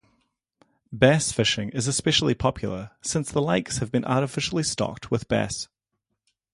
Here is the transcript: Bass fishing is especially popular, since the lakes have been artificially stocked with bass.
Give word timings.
Bass 0.91 1.31
fishing 1.31 1.69
is 1.73 1.85
especially 1.87 2.33
popular, 2.33 2.89
since 3.03 3.31
the 3.31 3.39
lakes 3.39 3.77
have 3.77 3.91
been 3.91 4.03
artificially 4.03 4.63
stocked 4.63 5.11
with 5.11 5.27
bass. 5.27 5.67